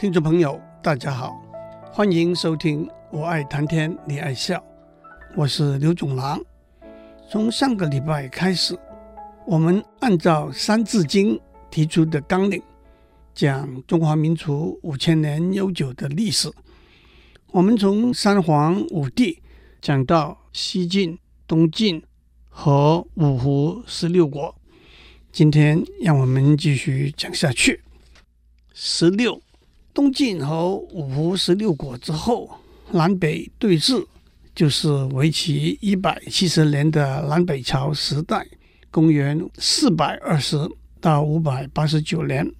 [0.00, 1.38] 听众朋友，大家好，
[1.92, 4.56] 欢迎收听《我爱谈天，你爱笑》，
[5.36, 6.40] 我是刘总郎。
[7.30, 8.74] 从上个礼拜开始，
[9.46, 11.36] 我们按照《三字经》
[11.70, 12.62] 提出的纲领，
[13.34, 16.50] 讲中华民族五千年悠久的历史。
[17.48, 19.42] 我们从三皇五帝
[19.82, 22.02] 讲到西晋、东晋
[22.48, 24.56] 和五胡十六国。
[25.30, 27.82] 今天让我们继续讲下去。
[28.72, 29.38] 十六，
[29.92, 32.48] 东晋和五胡十六国之后，
[32.92, 34.06] 南北对峙，
[34.54, 38.46] 就是为期一百七十年的南北朝时代。
[38.90, 40.56] 公元四百二十
[41.00, 42.50] 到五百八十九年，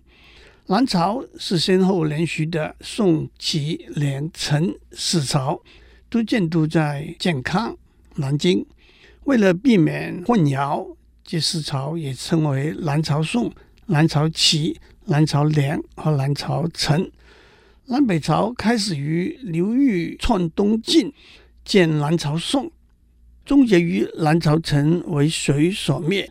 [0.66, 5.61] 南朝是先后连续的宋、齐、梁、陈四朝，
[6.09, 7.77] 都建都在建康、
[8.17, 8.65] 南京。
[9.25, 10.97] 为了避免混淆。
[11.23, 13.53] 这四朝也称为南朝宋、
[13.87, 17.09] 南朝齐、南朝梁和南朝陈。
[17.91, 21.12] 南北朝开始于刘裕篡东晋，
[21.64, 22.70] 建南朝宋，
[23.44, 26.30] 终结于南朝陈为隋所灭。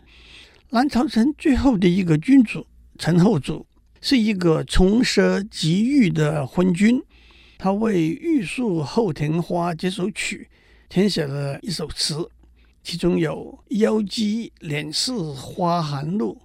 [0.70, 2.66] 南朝陈最后的一个君主
[2.98, 3.68] 陈后主
[4.00, 7.04] 是一个从奢极欲的昏君，
[7.58, 10.48] 他为《玉树后庭花》这首曲
[10.88, 12.30] 填写了一首词。
[12.82, 16.42] 其中有“腰肌脸似花含露，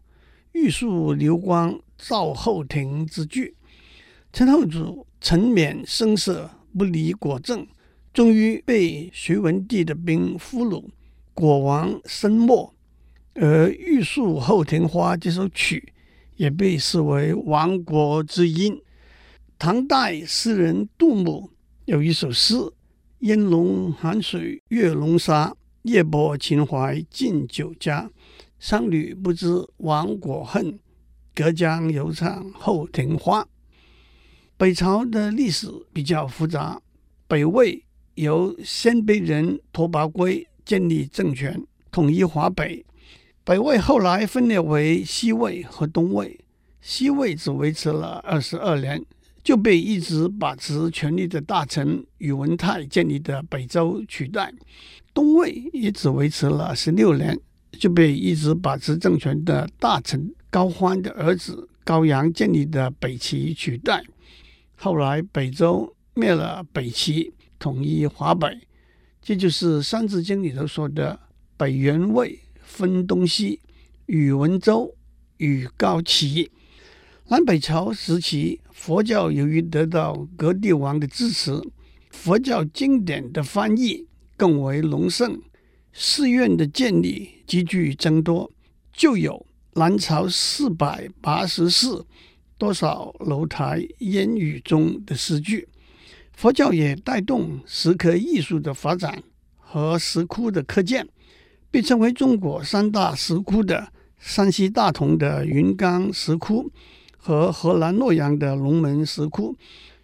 [0.54, 3.54] 玉树流光照后庭”之句。
[4.34, 7.64] 陈后主沉湎声色，不理国政，
[8.12, 10.88] 终于被隋文帝的兵俘虏，
[11.32, 12.74] 国亡身没。
[13.34, 15.92] 而《玉树后庭花》这首曲
[16.34, 18.76] 也被视为亡国之音。
[19.56, 21.48] 唐代诗人杜牧
[21.84, 22.56] 有一首诗
[23.22, 28.10] ：“烟笼寒水月笼沙。”夜泊秦淮近酒家，
[28.58, 30.80] 商旅不知亡国恨，
[31.32, 33.46] 隔江犹唱后庭花。
[34.64, 36.80] 北朝的历史比较复杂，
[37.28, 37.84] 北魏
[38.14, 42.82] 由鲜卑人拓跋圭建立政权，统一华北。
[43.44, 46.41] 北魏后来分裂为西魏和东魏，
[46.80, 49.04] 西魏只维持了二十二年，
[49.42, 54.50] 就被一直把持权力的大臣宇文泰建立的北周取代。
[55.12, 57.38] 东魏也只维持了十六年，
[57.72, 64.03] 就被一直把持政权的大臣高欢的儿子高阳建立的北齐取代。
[64.84, 68.55] 后来北周灭了北齐，统一华北，
[69.22, 71.19] 这就是《三字经》里头说的
[71.56, 73.61] “北元魏分东西，
[74.05, 74.95] 宇文周
[75.39, 76.50] 与高齐”。
[77.28, 81.59] 南北朝时期，佛教由于得到各帝王的支持，
[82.11, 84.06] 佛教经典的翻译。
[84.37, 85.41] 更为隆盛，
[85.95, 88.53] 寺院的建立急剧增多，
[88.93, 89.47] 就有
[89.77, 92.05] 南朝四百八十寺，
[92.59, 95.69] 多少楼台烟雨中的诗句。
[96.32, 99.22] 佛教也带动石刻艺术的发展
[99.56, 101.06] 和石窟的刻建，
[101.70, 103.88] 被称为中国三大石窟的
[104.19, 106.70] 山西大同的云冈石窟
[107.16, 109.56] 和河南洛阳的龙门石窟，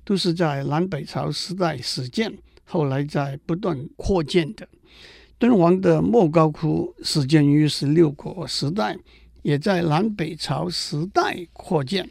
[0.05, 2.33] 都是在南北朝时代始建。
[2.65, 4.69] 后来在不断扩建的
[5.37, 8.97] 敦煌的莫高窟始建于十六国时代，
[9.43, 12.09] 也在南北朝时代扩建。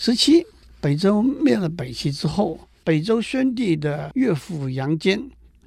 [0.00, 0.46] 十七，
[0.80, 5.20] 北周灭了北齐之后，北周宣帝的岳父杨坚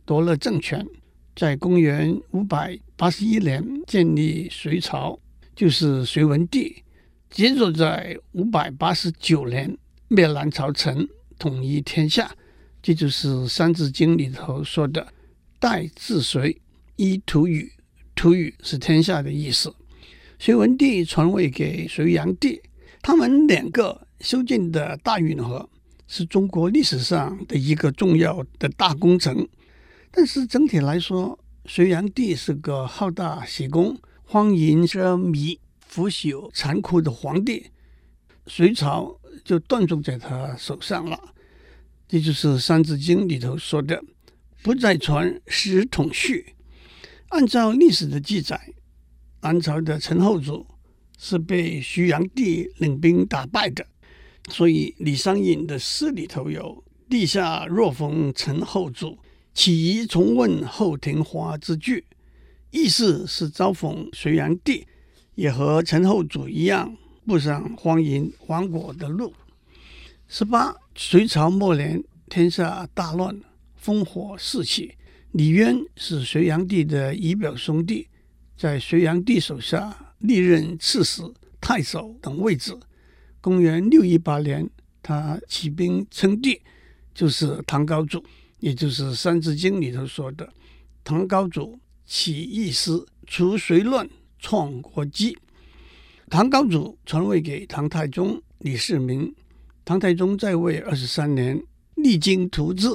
[0.06, 0.88] 夺了政权，
[1.36, 5.20] 在公元五百八十一年建立隋朝，
[5.54, 6.82] 就是隋文帝。
[7.30, 9.78] 接着在五百八十九年
[10.08, 11.06] 灭南朝陈，
[11.38, 12.34] 统一天下。
[12.82, 15.06] 这就是《三字经》里头说的
[15.60, 16.62] “代治隋，
[16.96, 17.70] 一土语”，
[18.16, 19.76] 土语是天下的意思。
[20.40, 22.62] 隋文帝传位给隋炀帝，
[23.02, 25.70] 他们两个修建的大运河
[26.08, 29.48] 是中国历史上的一个重要的大工程。
[30.12, 37.68] 但是整体来说，隋炀帝是个好大喜功、荒淫奢靡、腐朽残酷的皇帝，
[38.46, 41.34] 隋朝就断送在他手上了。
[42.08, 44.04] 这就是《三字经》里头说的
[44.62, 46.56] “不再传，时统绪”。
[47.30, 48.74] 按照历史的记载，
[49.40, 50.68] 南朝的陈后主
[51.18, 53.88] 是被隋炀帝领兵打败的，
[54.52, 59.18] 所以李商隐的诗里头有“地下若逢陈后主，
[59.54, 62.06] 岂疑重问后庭花”之句，
[62.70, 64.86] 意思是嘲讽隋炀帝
[65.36, 69.34] 也和陈后主一样步上荒淫亡国的路。
[70.28, 73.42] 十八，隋朝末年，天下大乱，
[73.82, 74.96] 烽火四起。
[75.32, 78.10] 李渊是隋炀帝的仪表兄弟，
[78.58, 81.22] 在隋炀帝手下历任刺史、
[81.62, 82.78] 太守等位置。
[83.42, 84.70] 公元六一八年，
[85.02, 86.62] 他起兵称帝，
[87.14, 88.24] 就是唐高祖，
[88.60, 90.48] 也就是《三字经》里头说的
[91.04, 92.92] “唐高祖起义师，
[93.26, 94.08] 除隋乱，
[94.38, 95.36] 创国基”。
[96.30, 99.34] 唐高祖传位给唐太宗李世民，
[99.84, 101.62] 唐太宗在位二十三年，
[101.96, 102.88] 励精图治，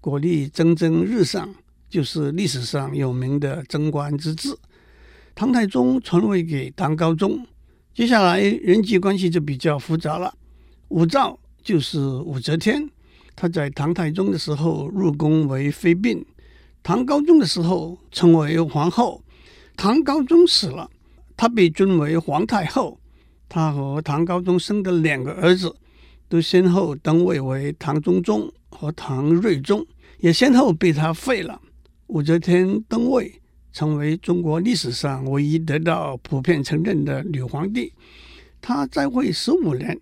[0.00, 1.54] 国力蒸蒸日上，
[1.88, 4.54] 就是历史上有名的贞观之治。
[5.34, 7.46] 唐太宗传位给唐高宗，
[7.94, 10.34] 接下来人际关系就比较复杂了。
[10.88, 12.90] 武曌就是武则天，
[13.36, 16.24] 她在唐太宗的时候入宫为妃嫔，
[16.82, 19.22] 唐高宗的时候成为皇后。
[19.76, 20.90] 唐高宗死了。
[21.36, 22.98] 她被尊为皇太后，
[23.48, 25.74] 她和唐高宗生的两个儿子
[26.28, 29.86] 都先后登位为唐中宗和唐睿宗，
[30.18, 31.60] 也先后被他废了。
[32.08, 33.40] 武则天登位，
[33.74, 37.92] 成为中国历史上唯一得到普遍承认的女皇帝。
[38.62, 40.00] 她在位十五年，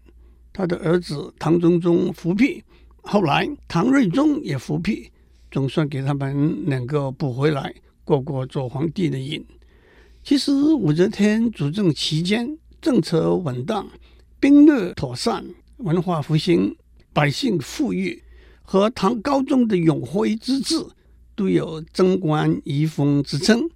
[0.53, 2.63] 她的儿子唐中宗复辟，
[3.01, 5.11] 后来唐睿宗也复辟，
[5.51, 7.75] 总算给他们两个补回来
[8.05, 9.43] 过过做皇帝的瘾。
[10.23, 13.89] 其实武则天主政期间，政策稳当，
[14.39, 15.45] 兵略妥善，
[15.79, 16.77] 文化复兴，
[17.15, 18.23] 百姓富裕，
[18.63, 20.77] 和唐高宗的永徽之治
[21.43, 23.69] 都有贞观遗风之称。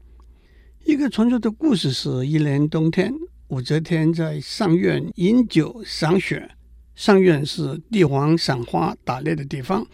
[0.85, 3.13] 一个传说的故事是：一年冬天，
[3.49, 6.49] 武则天在上苑饮酒赏雪，
[6.95, 9.85] 上苑是帝皇赏花打猎的地方，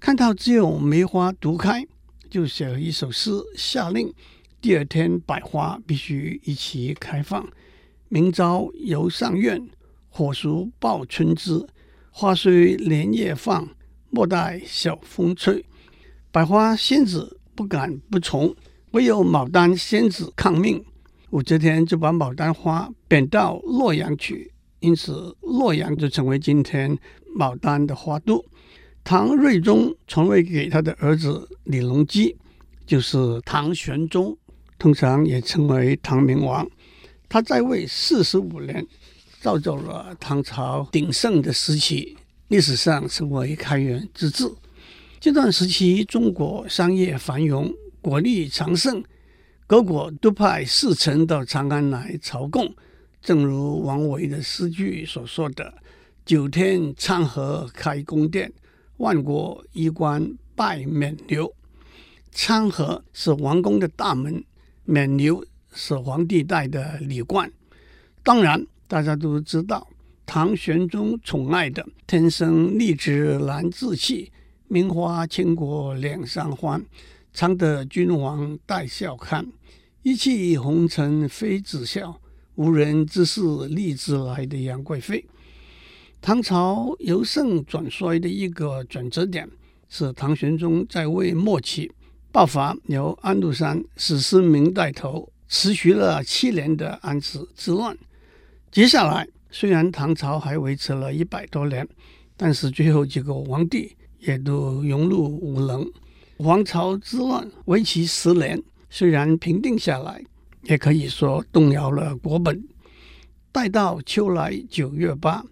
[0.00, 1.86] 看到只有梅花独开，
[2.30, 4.10] 就写了一首诗，下令。
[4.62, 7.46] 第二天，百花必须一齐开放。
[8.08, 9.68] 明朝游上苑，
[10.08, 11.66] 火烛报春枝。
[12.10, 13.68] 花虽连夜放，
[14.08, 15.62] 莫待晓风吹。
[16.32, 18.54] 百花仙子不敢不从，
[18.92, 20.84] 唯有牡丹仙子抗命。
[21.30, 26.96] 武则天就把牡丹花贬到洛阳去，因此洛阳就成为今天
[27.36, 28.44] 牡丹的花都。
[29.02, 32.36] 唐睿宗传位给他的儿子李隆基，
[32.86, 34.36] 就是唐玄宗。
[34.78, 36.64] 通常也称为唐明王，
[37.28, 38.86] 他在位四十五年，
[39.40, 42.16] 造就了唐朝鼎盛的时期，
[42.48, 44.48] 历史上称为开元之治。
[45.20, 47.70] 这段时期，中国商业繁荣，
[48.00, 49.04] 国力强盛，
[49.66, 52.74] 各国都派使臣到长安来朝贡。
[53.20, 55.74] 正如王维的诗句所说的
[56.24, 58.50] ：“九天参合开宫殿，
[58.96, 60.26] 万国衣冠
[60.56, 61.52] 拜冕旒。”
[62.32, 64.42] 参合是王宫的大门。
[64.86, 65.44] 冕旒
[65.74, 67.52] 是皇帝戴的礼冠，
[68.22, 69.86] 当然大家都知道，
[70.24, 74.32] 唐玄宗宠爱的“天生丽质难自弃，
[74.72, 76.80] 名花倾国两相欢，
[77.34, 79.44] 常得君王带笑看。
[80.04, 82.20] 一骑红尘妃子笑，
[82.54, 85.26] 无人知是荔枝来”的杨贵妃。
[86.20, 89.50] 唐朝由盛转衰的一个转折点，
[89.88, 91.90] 是唐玄宗在位末期。
[92.30, 97.98] 爆发由安禄山史思明带头，持续了七年的安史之乱。
[98.70, 101.88] 接下来，虽然唐朝还维持了一百多年，
[102.36, 105.90] 但是最后几个皇帝也都融入无能。
[106.38, 110.24] 黄巢之乱为期十年，虽然平定下来，
[110.62, 112.64] 也可以说动摇了国本。
[113.52, 115.44] 待到秋来九月八，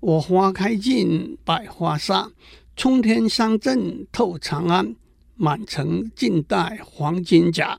[0.00, 2.30] 我花开尽百花杀，
[2.74, 4.96] 冲天香阵透长安。
[5.34, 7.78] 满城尽带黄金甲，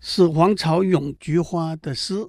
[0.00, 2.26] 是黄巢咏菊花的诗。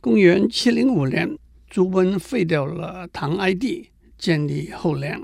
[0.00, 1.36] 公元七零五年，
[1.68, 5.22] 朱温废掉了唐哀帝，建立后梁，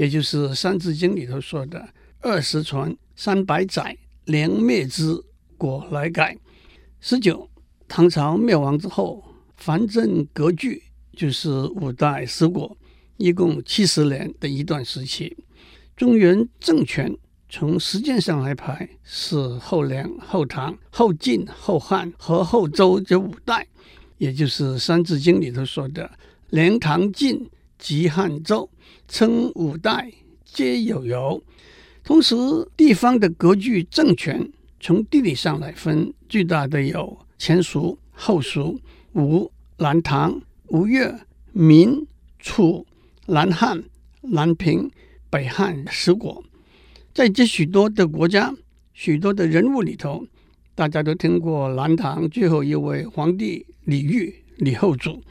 [0.00, 1.86] 也就是《三字经》里头说的
[2.24, 5.14] “二十传，三百载，连灭之，
[5.58, 6.34] 果来改”。
[7.00, 7.50] 十九，
[7.86, 9.22] 唐朝灭亡之后，
[9.58, 12.74] 藩镇割据，就是五代十国，
[13.18, 15.36] 一共七十年的一段时期。
[15.94, 17.14] 中原政权。
[17.52, 23.66] 从时间上来排，是后梁、后唐、后晋、后汉和后周这五代，
[24.16, 26.10] 也就是《三字经》里头说的
[26.48, 27.50] “梁、唐、晋
[27.80, 28.70] 及汉周，
[29.08, 30.12] 称五代，
[30.44, 31.42] 皆有由”。
[32.04, 32.36] 同时，
[32.76, 38.78] 地方的割据政权，从地理上来分，最大的有前蜀、后蜀、
[39.14, 41.12] 吴、南唐、吴越、
[41.52, 42.06] 明、
[42.38, 42.86] 楚、
[43.26, 43.82] 南汉、
[44.22, 44.90] 南平、
[45.28, 46.44] 北汉十国。
[47.12, 48.54] 在这许多的国家、
[48.92, 50.26] 许多的人物里头，
[50.74, 55.22] 大家都听过南唐最后一位皇帝李煜、李后主。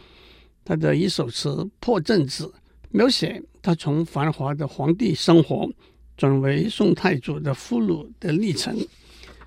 [0.70, 1.50] 他的一首词
[1.80, 2.46] 《破阵子》，
[2.92, 5.68] 描写他从繁华的皇帝生活
[6.16, 8.78] 转为宋太祖的俘虏的历程。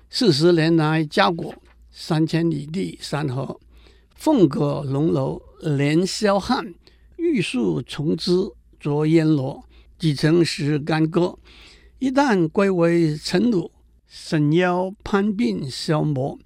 [0.09, 1.55] 四十年来家国，
[1.89, 3.57] 三千里地山河，
[4.13, 6.73] 凤阁龙楼连霄汉，
[7.15, 8.33] 玉树琼枝
[8.77, 9.63] 着烟罗，
[9.97, 11.39] 几曾识干戈。
[11.99, 13.71] 一旦归为臣虏，
[14.07, 16.37] 沈腰攀鬓消磨，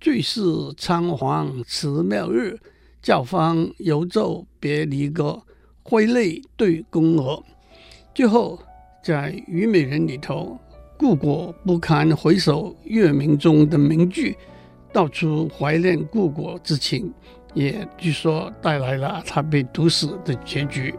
[0.00, 0.40] 最是
[0.78, 2.58] 仓皇辞庙日，
[3.02, 5.42] 教坊犹奏别离歌，
[5.82, 7.42] 挥泪对宫娥。
[8.14, 8.56] 最后
[9.02, 10.56] 在《虞美人》里头，
[10.96, 14.36] 故国不堪回首月明中的名句，
[14.92, 17.12] 道出怀念故国之情，
[17.54, 20.94] 也据说带来了他被毒死的结局。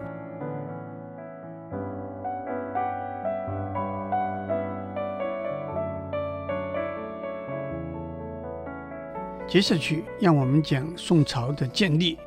[9.47, 12.17] 接下去，让我们讲宋朝的建立。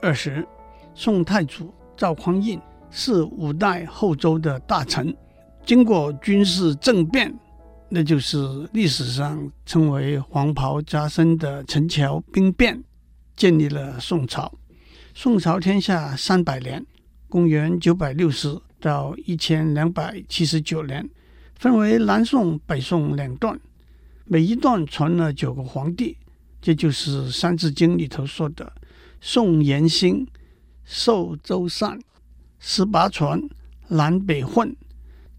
[0.00, 0.46] 二十，
[0.94, 2.58] 宋太祖赵匡胤
[2.90, 5.14] 是五代后周的大臣，
[5.66, 7.32] 经过军事政变，
[7.90, 8.38] 那就是
[8.72, 12.82] 历史上称为“黄袍加身”的陈桥兵变，
[13.36, 14.50] 建立了宋朝。
[15.14, 16.86] 宋朝天下三百年，
[17.28, 21.06] 公元九百六十到一千两百七十九年，
[21.54, 23.60] 分为南宋、北宋两段，
[24.24, 26.16] 每一段传了九个皇帝。
[26.62, 28.72] 这就是《三字经》里头说的
[29.20, 30.24] “宋元兴，
[30.84, 31.98] 寿周禅，
[32.60, 33.42] 十八传，
[33.88, 34.74] 南北混”。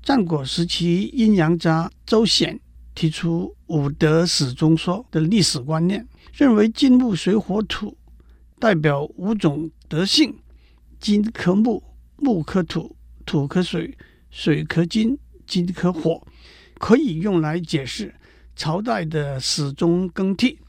[0.04, 2.60] 战国时期，阴阳家周显
[2.94, 7.98] 提出“五德始终说”的历史观念，认为金木水火土
[8.60, 10.38] 代表五种德性，
[11.00, 11.82] 金克木，
[12.18, 13.98] 木克土，土克水，
[14.30, 16.28] 水克金，金克火，
[16.80, 18.14] 可以用来解释
[18.58, 20.60] 朝代的始终更替。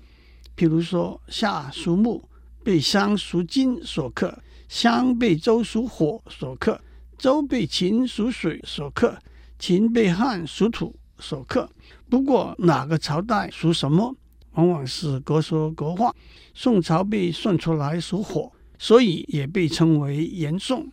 [0.56, 2.28] 譬如说，夏属木，
[2.62, 4.28] 被商属金所克；
[4.68, 6.78] 商被周属火所克；
[7.18, 9.16] 周被秦属水所克；
[9.58, 11.68] 秦被汉属土所克。
[12.08, 14.14] 不过，哪个朝代属什么，
[14.52, 16.14] 往往是各说各话。
[16.54, 20.86] 宋朝被算出来属火，所以也被称为元宋。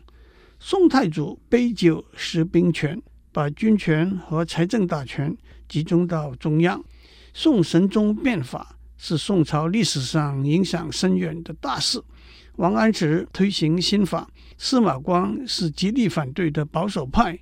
[0.60, 3.00] 宋太祖杯酒释兵权，
[3.32, 5.38] 把军权和财政大权
[5.68, 6.84] 集中到中央。
[7.34, 8.76] 宋神宗变法。
[9.04, 12.00] 是宋朝历史上影响深远的大事。
[12.58, 14.30] 王安石推行新法，
[14.60, 17.40] 司马光是极力反对的保守派。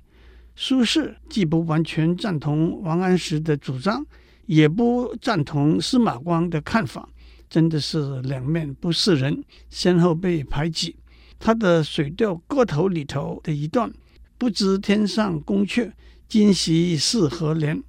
[0.56, 4.02] 苏轼既不完全赞同王安石的主张，
[4.46, 7.06] 也不赞同司马光的看法，
[7.50, 10.96] 真的是两面不是人，先后被排挤。
[11.38, 13.92] 他的《水调歌头》里头的一段
[14.38, 15.92] ：“不知天上宫阙，
[16.26, 17.82] 今夕是何年？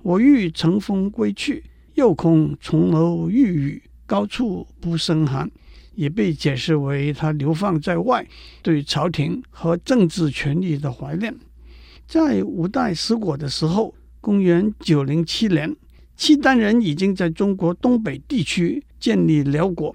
[0.00, 1.62] 我欲乘风归去。”
[1.94, 5.50] 又恐重楼郁雨，高处不胜寒，
[5.94, 8.26] 也被解释为他流放在外，
[8.62, 11.34] 对朝廷和政治权力的怀念。
[12.06, 15.74] 在五代十国的时候，公元九零七年，
[16.16, 19.94] 契丹人已经在中国东北地区建立辽国。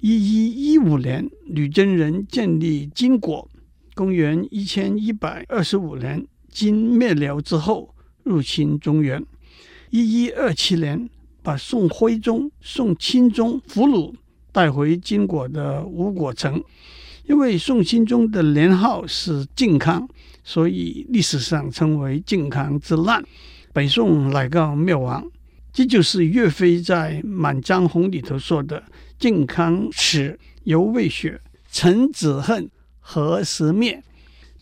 [0.00, 3.48] 一一一五年，女真人建立金国。
[3.94, 9.24] 公元一千一百二十五年，金灭辽之后，入侵中原。
[9.90, 11.08] 一一二七年。
[11.46, 14.12] 把宋徽宗、宋钦宗俘虏
[14.50, 16.60] 带回金国的吴国城，
[17.28, 20.08] 因为宋钦宗的年号是靖康，
[20.42, 23.22] 所以历史上称为靖康之难。
[23.72, 25.24] 北宋乃告灭亡，
[25.72, 28.82] 这就是岳飞在《满江红》里头说的
[29.16, 34.02] “靖康耻，犹未雪，臣子恨，何时灭？”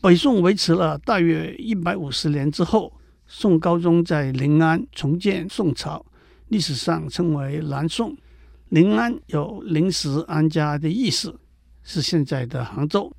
[0.02, 2.92] 北宋维持了大约一百五十年之后，
[3.26, 6.04] 宋高宗在临安重建宋朝。
[6.48, 8.16] 历史上称为南宋，
[8.68, 11.38] 临安有临时安家的意思，
[11.82, 13.12] 是现在的杭州。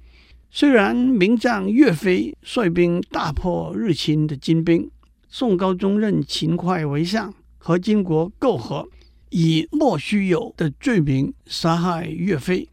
[0.52, 4.90] 虽然名将岳飞率兵大破日侵的金兵，
[5.28, 8.88] 宋高宗任秦桧为相，和金国媾和，
[9.32, 12.70] 以莫须有的罪名杀害岳飞。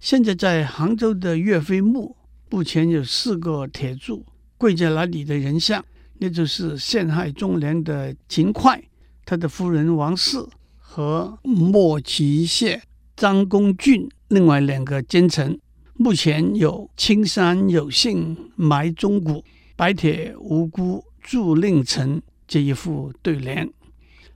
[0.00, 2.16] 现在在杭州的岳飞墓，
[2.48, 4.24] 目前有四个铁柱，
[4.56, 5.84] 跪在那里的人像，
[6.18, 8.88] 那就是陷害忠良的秦桧。
[9.28, 10.38] 他的夫人王氏
[10.78, 12.80] 和莫齐谢、
[13.16, 15.58] 张公俊另外两个奸臣，
[15.94, 19.42] 目前有青山有幸埋忠骨，
[19.74, 23.68] 白铁无辜铸佞臣这一副对联。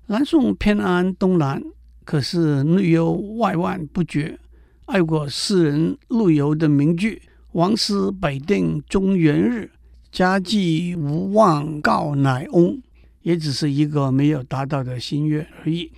[0.07, 1.63] 南宋偏安东南，
[2.05, 4.37] 可是内忧外患不绝。
[4.87, 7.23] 爱国诗人陆游的名句
[7.55, 9.71] “王师北定中原日，
[10.11, 12.83] 家祭无忘告乃翁”。
[13.23, 15.93] 也只是一个没有达到的心愿而已。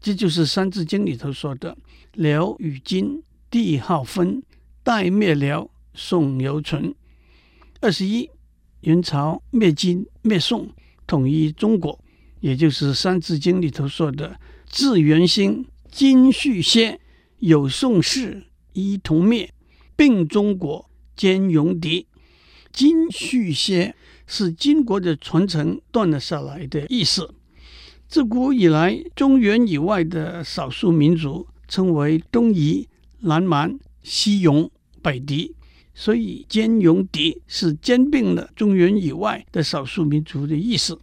[0.00, 1.76] 这就是《三字经》里头说的
[2.14, 4.42] ：“辽与金，帝号分，
[4.82, 6.94] 代灭辽，宋犹存。”
[7.80, 8.28] 二十一，
[8.80, 10.70] 元朝灭金灭宋，
[11.06, 11.98] 统一中国，
[12.40, 17.00] 也就是《三字经》里头说的：“自元兴，金续歇，
[17.38, 19.52] 有宋氏，一同灭，
[19.94, 22.06] 并中国，兼戎狄。”
[22.72, 23.94] 金续些
[24.34, 27.34] 是金国的传承断了下来的意思。
[28.08, 32.88] 自古以来，中原以外的少数民族称为东夷、
[33.20, 34.70] 南蛮、西戎、
[35.02, 35.54] 北狄，
[35.94, 40.98] 所以兼戎狄是兼并了中原以外的少数民族的意思。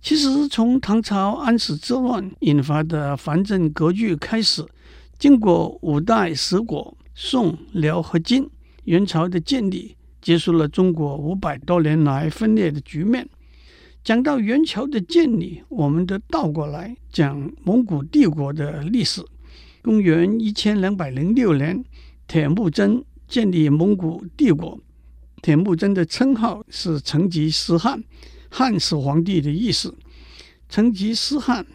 [0.00, 4.64] 其实，从唐朝安史之乱引发的藩镇割据开始，
[5.18, 8.48] 经过五代十国、宋、辽和金，
[8.84, 13.28] 元朝的建立，结束了中国五百多年来分裂的局面。
[14.02, 19.22] 讲到元朝的建立，我们得倒过来讲蒙古帝国的历史。
[19.82, 21.84] 公元一千两百零六年，
[22.26, 24.78] 铁木真建立蒙古帝国。
[25.42, 28.02] 铁木真的称号是成吉思汗，
[28.48, 29.92] 汉始皇帝的意思。
[30.68, 31.66] 成吉思汗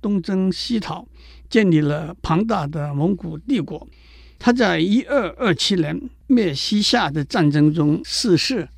[0.00, 1.06] 东征西讨，
[1.50, 3.86] 建立了庞大的蒙古帝国。
[4.38, 8.68] 他在一二二七年灭西夏的战争中逝世。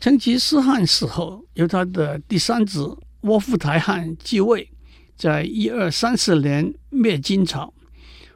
[0.00, 4.70] 成吉思汗死后，由他的第三子窝夫台汗继位，
[5.16, 7.74] 在一二三四年灭金朝。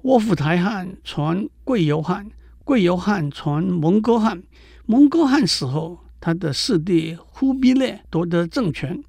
[0.02, 2.28] 窝夫台汗传贵由汗，
[2.64, 4.42] 贵由汗传蒙哥汗。
[4.86, 9.00] 蒙哥汗死后，他的四弟忽必烈夺得政权。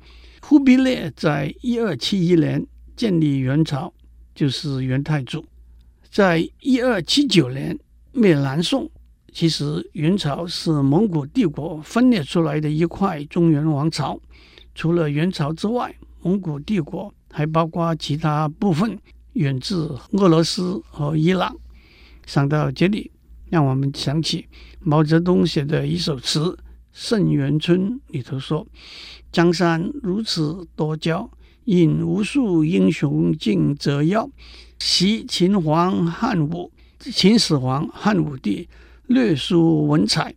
[0.41, 2.63] 忽必烈在一二七一年
[2.95, 3.91] 建立元朝，
[4.35, 5.43] 就是元太祖。
[6.11, 7.79] 在一二七九年
[8.11, 8.91] 灭南宋。
[9.33, 14.19] 其实元朝是蒙古帝国分裂出来的一块中原王朝。
[14.75, 18.99] 除了元朝之外，蒙古帝国还包括其他部分，
[19.33, 19.75] 远至
[20.11, 21.55] 俄罗斯和伊朗。
[22.27, 23.11] 想到这里，
[23.49, 24.47] 让我们想起
[24.79, 26.39] 毛泽东写的一首词
[26.93, 28.67] 《沁园春》里头说
[29.33, 31.27] ：“江山如此多娇，
[31.65, 34.29] 引无数英雄竞折腰。
[34.77, 38.69] 惜秦皇汉武，秦始皇汉武帝。”
[39.13, 40.33] 略输文采，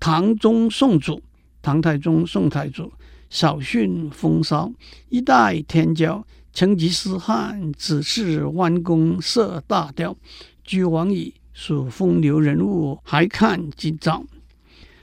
[0.00, 1.22] 唐宗宋祖，
[1.60, 2.90] 唐太宗宋太祖，
[3.28, 4.72] 少逊风骚，
[5.10, 6.24] 一代天骄。
[6.52, 10.16] 成吉思汗只是弯弓射大雕，
[10.64, 14.24] 俱往矣，数风流人物，还看今朝。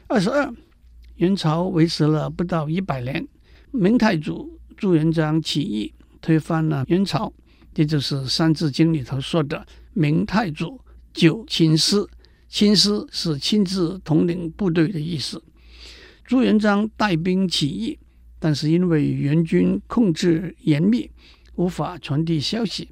[0.08, 0.52] 二十二，
[1.18, 3.28] 元朝维持了不到一百年，
[3.70, 7.32] 明太祖朱元璋起义，推翻了元朝，
[7.72, 10.82] 这就是《三字经》里头说的“明太祖
[11.14, 12.04] 九亲师”。
[12.54, 15.44] 亲师是亲自统领部队的意思。
[16.24, 17.98] 朱元璋带兵起义，
[18.38, 21.10] 但是因为元军控制严密，
[21.56, 22.90] 无法传递消息。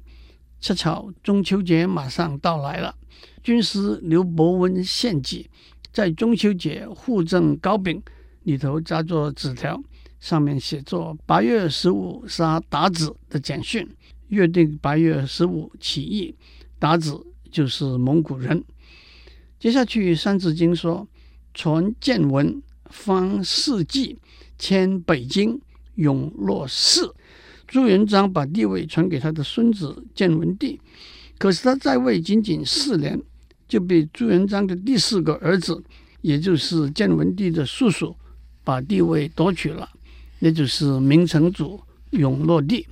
[0.60, 2.92] 恰巧中秋节马上到来了，
[3.40, 5.48] 军师刘伯温献计，
[5.92, 8.02] 在中秋节互赠糕饼，
[8.42, 9.80] 里头扎着纸条，
[10.18, 13.88] 上面写着“八月十五杀韃子”的简讯，
[14.26, 16.34] 约定八月十五起义。
[16.80, 18.64] 韃子就是蒙古人。
[19.62, 21.06] 接下去，《三字经》说
[21.54, 24.18] ：“传建文，方世纪，
[24.58, 25.60] 迁北京，
[25.94, 27.12] 永乐嗣。”
[27.68, 30.80] 朱元璋把帝位传给他的孙子建文帝，
[31.38, 33.22] 可是他在位仅仅四年，
[33.68, 35.80] 就被朱元璋的第四个儿子，
[36.22, 38.16] 也就是建文帝的叔叔，
[38.64, 39.88] 把帝位夺取了，
[40.40, 42.84] 也就是明成祖永乐帝。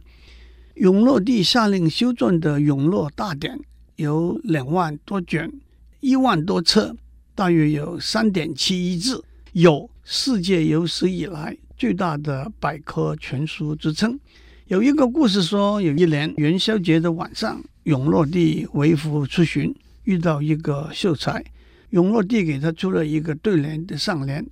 [0.74, 3.58] 永乐帝下令修撰的《永乐大典》
[3.96, 5.52] 有两万多卷。
[6.00, 6.96] 一万多册，
[7.34, 14.18] 大约有三点七亿字，有世界有史以来最大的百科全书之称。
[14.66, 21.44] 有一个故事说，有一年元宵节的晚上，永乐帝微服出巡，遇到一个秀才。
[21.90, 24.46] 永乐帝给他出了一个对联的上联：“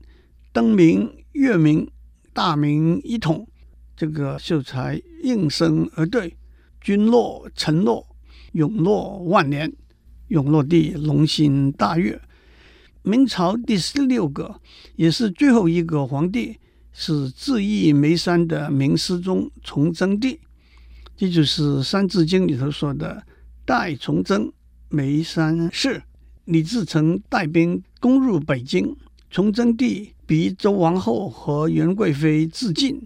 [0.52, 1.88] 灯明月明，
[2.32, 3.48] 大明一统。”
[3.96, 6.36] 这个秀才应声而对
[6.80, 8.04] ：“君落臣乐，
[8.52, 9.72] 永乐万年。”
[10.28, 12.20] 永乐帝龙心大悦。
[13.02, 14.60] 明朝第十六个，
[14.96, 16.58] 也是最后一个皇帝，
[16.92, 20.38] 是自縊眉山的明思宗崇祯帝。
[21.16, 23.22] 这就是《三字经》里头说的
[23.64, 24.52] “代崇祯，
[24.90, 26.02] 眉山事”。
[26.44, 28.96] 李自成带兵攻入北京，
[29.30, 33.00] 崇祯帝逼周王后和元贵妃自尽。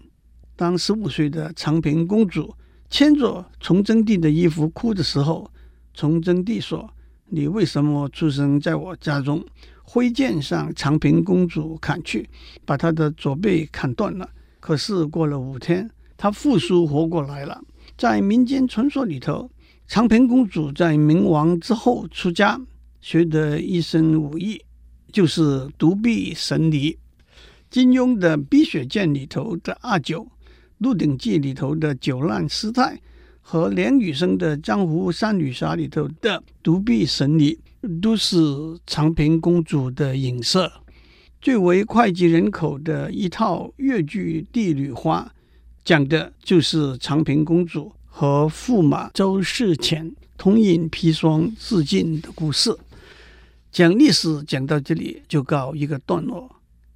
[0.57, 2.55] 当十五岁的长平公主
[2.91, 5.49] 牵着崇祯帝的衣服哭的时候，
[5.95, 6.93] 崇祯帝说。
[7.35, 9.43] 你为什么出生在我家中？
[9.83, 12.29] 挥剑向长平公主砍去，
[12.67, 14.29] 把她的左臂砍断了。
[14.61, 17.59] 可是过了五天，她复苏活过来了。
[17.97, 19.51] 在民间传说里头，
[19.87, 22.61] 长平公主在冥王之后出家，
[23.01, 24.61] 学得一身武艺，
[25.11, 26.95] 就是独臂神尼。
[27.71, 30.23] 金庸的《碧血剑》里头的阿九，
[30.77, 33.01] 《鹿鼎记》里头的九烂师太。
[33.43, 37.59] 和梁羽生的《江湖三女侠》里头的独臂神尼，
[38.01, 38.39] 都是
[38.87, 40.73] 长平公主的影射。
[41.41, 45.31] 最为脍炙人口的一套越剧《帝女花》，
[45.85, 52.75] 讲的就是长平公主和驸马周世潜同饮砒霜自尽的故事。
[53.73, 56.43] 讲历史讲到这里就告一个段落。《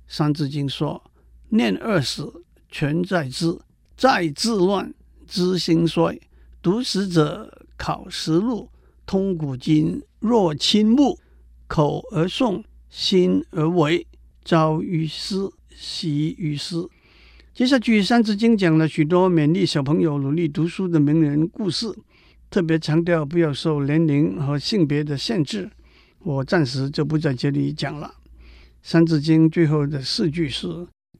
[0.06, 1.02] 三字经》说
[1.50, 2.22] ：“念二十，
[2.70, 3.58] 全在兹；
[3.96, 4.94] 在治乱，
[5.26, 6.20] 知兴衰。
[6.66, 8.68] 读史者考实录，
[9.06, 11.16] 通古今，若亲目。
[11.68, 14.04] 口而诵，心而为。”
[14.44, 16.90] 朝于斯，夕于斯。
[17.54, 21.86] 接下去，《三字经》讲了许多勉励小朋友努力读书的名人故事，
[22.50, 25.70] 特别强调不要受年龄和性别的限制。
[26.18, 28.12] 我暂时就不在这里讲了。
[28.82, 30.66] 《三字经》最后的四句是：“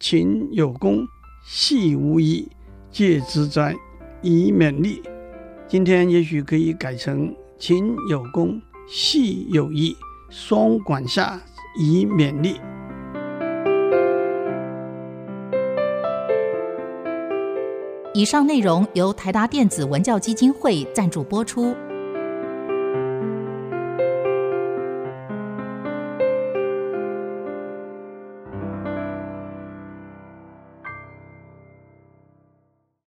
[0.00, 1.06] 勤有功，
[1.46, 2.48] 戏无益，
[2.90, 3.76] 戒之哉，
[4.22, 5.00] 以勉励。”
[5.68, 9.96] 今天也许可以改成“勤有功，戏有义，
[10.30, 11.40] 双管下，
[11.76, 12.54] 以勉励。”
[18.14, 21.74] 以上内容由台达电子文教基金会赞助播出。